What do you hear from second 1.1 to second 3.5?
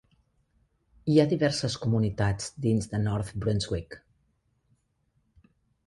Hi ha diverses comunitats dins de North